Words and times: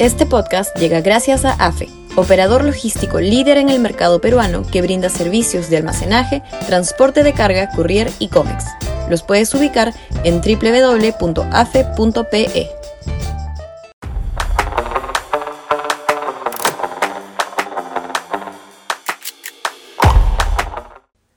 Este 0.00 0.24
podcast 0.24 0.74
llega 0.78 1.02
gracias 1.02 1.44
a 1.44 1.52
AFE, 1.52 1.86
operador 2.16 2.64
logístico 2.64 3.20
líder 3.20 3.58
en 3.58 3.68
el 3.68 3.80
mercado 3.80 4.18
peruano 4.18 4.62
que 4.62 4.80
brinda 4.80 5.10
servicios 5.10 5.68
de 5.68 5.76
almacenaje, 5.76 6.42
transporte 6.66 7.22
de 7.22 7.34
carga, 7.34 7.68
courier 7.76 8.10
y 8.18 8.28
cómics. 8.28 8.64
Los 9.10 9.22
puedes 9.22 9.52
ubicar 9.54 9.92
en 10.24 10.40
www.afe.pe. 10.40 11.50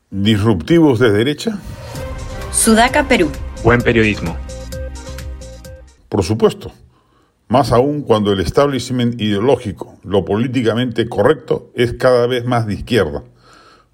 ¿Disruptivos 0.10 1.00
de 1.00 1.12
derecha? 1.12 1.60
Sudaca, 2.54 3.10
Perú. 3.10 3.30
Buen 3.62 3.82
periodismo. 3.82 4.38
Por 6.08 6.24
supuesto. 6.24 6.72
Más 7.54 7.72
aún 7.72 8.02
cuando 8.02 8.34
el 8.34 8.40
establishment 8.40 9.22
ideológico, 9.22 10.00
lo 10.04 10.26
políticamente 10.26 11.08
correcto, 11.08 11.70
es 11.76 11.94
cada 11.94 12.26
vez 12.26 12.46
más 12.46 12.66
de 12.66 12.74
izquierda. 12.74 13.26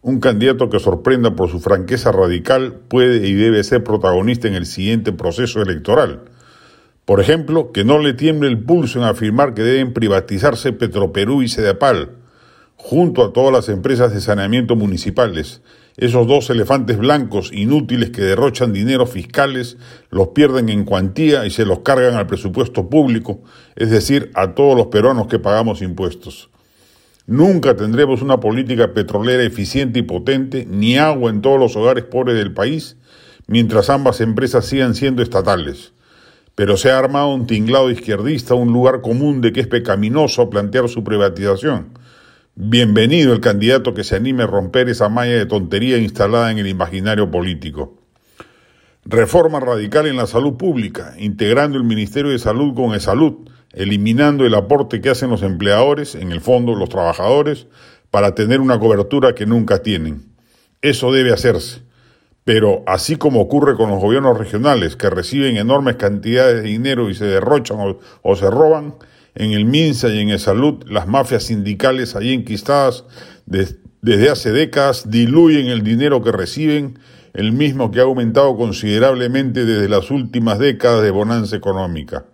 Un 0.02 0.22
candidato 0.22 0.70
que 0.70 0.80
sorprenda 0.80 1.36
por 1.36 1.50
su 1.50 1.60
franqueza 1.60 2.14
radical 2.14 2.80
puede 2.88 3.28
y 3.28 3.34
debe 3.34 3.62
ser 3.66 3.84
protagonista 3.84 4.48
en 4.48 4.54
el 4.54 4.66
siguiente 4.66 5.12
proceso 5.12 5.62
electoral. 5.62 6.22
Por 7.04 7.20
ejemplo, 7.20 7.74
que 7.74 7.84
no 7.84 8.00
le 8.00 8.14
tiemble 8.14 8.48
el 8.48 8.64
pulso 8.64 9.00
en 9.00 9.04
afirmar 9.04 9.54
que 9.54 9.64
deben 9.64 9.92
privatizarse 9.92 10.72
Petroperú 10.72 11.42
y 11.42 11.50
Sedapal, 11.50 12.12
junto 12.82 13.24
a 13.24 13.34
todas 13.34 13.52
las 13.52 13.70
empresas 13.70 14.14
de 14.14 14.22
saneamiento 14.22 14.76
municipales. 14.76 15.62
Esos 15.98 16.26
dos 16.28 16.50
elefantes 16.50 16.98
blancos 16.98 17.52
inútiles 17.54 18.10
que 18.10 18.22
derrochan 18.22 18.72
dinero 18.72 19.06
fiscales, 19.06 19.78
los 20.10 20.30
pierden 20.30 20.70
en 20.70 20.86
cuantía 20.86 21.46
y 21.46 21.52
se 21.52 21.66
los 21.66 21.80
cargan 21.80 22.16
al 22.16 22.26
presupuesto 22.26 22.90
público, 22.90 23.42
es 23.76 23.92
decir, 23.92 24.32
a 24.34 24.56
todos 24.56 24.78
los 24.78 24.88
peruanos 24.88 25.28
que 25.28 25.40
pagamos 25.40 25.82
impuestos. 25.82 26.50
Nunca 27.28 27.76
tendremos 27.76 28.22
una 28.22 28.40
política 28.40 28.94
petrolera 28.94 29.44
eficiente 29.44 30.00
y 30.00 30.04
potente, 30.04 30.66
ni 30.66 30.98
agua 30.98 31.30
en 31.30 31.42
todos 31.42 31.60
los 31.60 31.76
hogares 31.76 32.06
pobres 32.06 32.38
del 32.38 32.54
país, 32.54 32.96
mientras 33.46 33.90
ambas 33.90 34.22
empresas 34.22 34.66
sigan 34.66 34.96
siendo 34.96 35.22
estatales. 35.22 35.92
Pero 36.56 36.78
se 36.78 36.92
ha 36.92 36.98
armado 36.98 37.34
un 37.34 37.46
tinglado 37.46 37.92
izquierdista, 37.92 38.54
un 38.54 38.72
lugar 38.72 39.02
común 39.02 39.42
de 39.42 39.52
que 39.52 39.60
es 39.60 39.68
pecaminoso 39.68 40.50
plantear 40.50 40.88
su 40.88 41.04
privatización 41.04 42.00
Bienvenido 42.62 43.32
el 43.32 43.40
candidato 43.40 43.94
que 43.94 44.04
se 44.04 44.18
anime 44.18 44.44
a 44.44 44.48
romper 44.48 44.90
esa 44.90 45.08
malla 45.08 45.32
de 45.32 45.46
tontería 45.46 45.98
instalada 45.98 46.52
en 46.52 46.58
el 46.58 46.68
imaginario 46.68 47.32
político. 47.32 47.96
Reforma 49.06 49.62
radical 49.62 50.08
en 50.08 50.18
la 50.18 50.28
salud 50.28 50.58
pública, 50.58 51.14
integrando 51.18 51.78
el 51.78 51.86
Ministerio 51.86 52.32
de 52.32 52.38
Salud 52.38 52.76
con 52.76 52.92
el 52.94 53.00
Salud, 53.00 53.50
eliminando 53.72 54.46
el 54.46 54.54
aporte 54.56 55.00
que 55.00 55.10
hacen 55.10 55.30
los 55.30 55.42
empleadores, 55.42 56.16
en 56.16 56.34
el 56.34 56.42
fondo 56.42 56.76
los 56.76 56.90
trabajadores, 56.90 57.68
para 58.12 58.36
tener 58.36 58.60
una 58.60 58.78
cobertura 58.78 59.36
que 59.36 59.46
nunca 59.46 59.82
tienen. 59.82 60.26
Eso 60.82 61.14
debe 61.14 61.32
hacerse. 61.32 61.84
Pero 62.44 62.84
así 62.88 63.16
como 63.16 63.42
ocurre 63.42 63.76
con 63.76 63.90
los 63.90 64.00
gobiernos 64.00 64.38
regionales 64.38 64.96
que 64.96 65.10
reciben 65.10 65.58
enormes 65.58 65.98
cantidades 65.98 66.64
de 66.64 66.70
dinero 66.70 67.10
y 67.10 67.16
se 67.16 67.26
derrochan 67.26 67.98
o, 68.22 68.36
se 68.36 68.50
roban, 68.50 68.96
en 69.36 69.52
el 69.52 69.66
MINSA 69.66 70.10
y 70.10 70.20
en 70.20 70.30
el 70.30 70.40
Salud, 70.40 70.84
las 70.88 71.08
mafias 71.08 71.44
sindicales 71.44 72.16
allí 72.16 72.34
enquistadas 72.34 73.06
desde 73.46 74.30
hace 74.30 74.52
décadas 74.52 75.10
diluyen 75.10 75.68
el 75.68 75.84
dinero 75.84 76.24
que 76.24 76.32
reciben, 76.32 77.00
el 77.34 77.52
mismo 77.52 77.92
que 77.92 78.00
ha 78.00 78.04
aumentado 78.04 78.58
considerablemente 78.58 79.66
desde 79.66 79.88
las 79.88 80.10
últimas 80.10 80.58
décadas 80.60 81.04
de 81.04 81.12
bonanza 81.12 81.56
económica. 81.56 82.26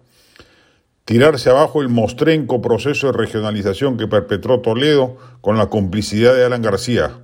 Tirarse 1.06 1.52
abajo 1.52 1.82
el 1.82 1.90
mostrenco 1.90 2.62
proceso 2.62 3.08
de 3.08 3.18
regionalización 3.18 3.98
que 3.98 4.08
perpetró 4.08 4.62
Toledo 4.62 5.18
con 5.42 5.58
la 5.58 5.68
complicidad 5.68 6.34
de 6.34 6.46
Alan 6.46 6.64
García. 6.64 7.20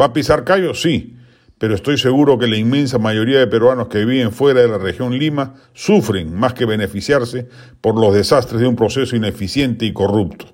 ¿Va 0.00 0.06
a 0.06 0.12
pisar 0.14 0.44
callo? 0.44 0.72
Sí, 0.72 1.18
pero 1.60 1.74
estoy 1.74 1.98
seguro 1.98 2.38
que 2.38 2.46
la 2.46 2.56
inmensa 2.56 2.96
mayoría 2.96 3.38
de 3.38 3.46
peruanos 3.46 3.88
que 3.88 4.06
viven 4.06 4.32
fuera 4.32 4.62
de 4.62 4.68
la 4.68 4.78
región 4.78 5.18
Lima 5.18 5.56
sufren 5.74 6.34
más 6.34 6.54
que 6.54 6.64
beneficiarse 6.64 7.48
por 7.82 8.00
los 8.00 8.14
desastres 8.14 8.62
de 8.62 8.66
un 8.66 8.76
proceso 8.76 9.14
ineficiente 9.14 9.84
y 9.84 9.92
corrupto. 9.92 10.46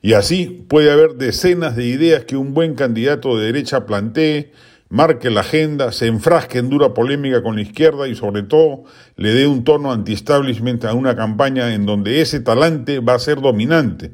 Y 0.00 0.12
así 0.12 0.64
puede 0.68 0.92
haber 0.92 1.16
decenas 1.16 1.74
de 1.74 1.86
ideas 1.86 2.24
que 2.24 2.36
un 2.36 2.54
buen 2.54 2.76
candidato 2.76 3.36
de 3.36 3.46
derecha 3.46 3.84
plantee, 3.84 4.52
marque 4.88 5.28
la 5.28 5.40
agenda, 5.40 5.90
se 5.90 6.06
enfrasque 6.06 6.58
en 6.58 6.70
dura 6.70 6.94
polémica 6.94 7.42
con 7.42 7.56
la 7.56 7.62
izquierda 7.62 8.06
y 8.06 8.14
sobre 8.14 8.44
todo 8.44 8.84
le 9.16 9.34
dé 9.34 9.48
un 9.48 9.64
tono 9.64 9.90
anti-establishment 9.90 10.84
a 10.84 10.94
una 10.94 11.16
campaña 11.16 11.74
en 11.74 11.84
donde 11.84 12.20
ese 12.20 12.38
talante 12.38 13.00
va 13.00 13.14
a 13.14 13.18
ser 13.18 13.40
dominante, 13.40 14.12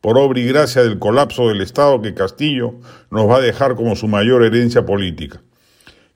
por 0.00 0.16
obra 0.16 0.40
y 0.40 0.46
gracia 0.46 0.82
del 0.82 0.98
colapso 0.98 1.48
del 1.48 1.60
Estado 1.60 2.00
que 2.00 2.14
Castillo 2.14 2.76
nos 3.10 3.28
va 3.28 3.36
a 3.36 3.40
dejar 3.42 3.74
como 3.74 3.94
su 3.94 4.08
mayor 4.08 4.42
herencia 4.42 4.86
política. 4.86 5.42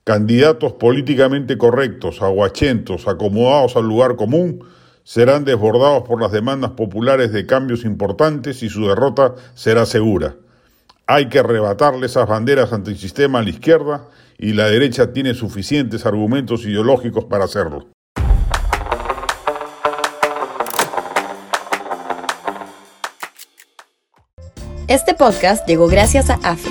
Candidatos 0.05 0.75
políticamente 0.75 1.57
correctos, 1.57 2.21
aguachentos, 2.21 3.09
acomodados 3.09 3.75
al 3.77 3.85
lugar 3.89 4.17
común, 4.17 4.63
serán 5.03 5.47
desbordados 5.47 6.03
por 6.07 6.21
las 6.21 6.31
demandas 6.31 6.73
populares 6.73 7.33
de 7.33 7.47
cambios 7.47 7.87
importantes 7.87 8.63
y 8.63 8.69
su 8.69 8.87
derrota 8.87 9.35
será 9.55 9.87
segura. 9.87 10.37
Hay 11.07 11.31
que 11.31 11.39
arrebatarle 11.39 12.05
esas 12.05 12.29
banderas 12.29 12.75
antisistema 12.75 13.39
a 13.39 13.43
la 13.43 13.49
izquierda 13.49 14.09
y 14.37 14.53
la 14.53 14.67
derecha 14.67 15.15
tiene 15.15 15.33
suficientes 15.33 16.05
argumentos 16.05 16.67
ideológicos 16.67 17.25
para 17.25 17.47
hacerlo. 17.47 17.87
Este 24.87 25.15
podcast 25.15 25.67
llegó 25.67 25.89
gracias 25.89 26.29
a 26.29 26.35
AFE, 26.43 26.71